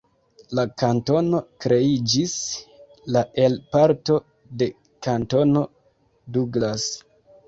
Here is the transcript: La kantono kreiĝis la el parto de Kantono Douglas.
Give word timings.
La 0.59 0.63
kantono 0.81 1.41
kreiĝis 1.65 2.31
la 3.15 3.21
el 3.43 3.57
parto 3.75 4.15
de 4.63 4.69
Kantono 5.09 5.63
Douglas. 6.39 6.87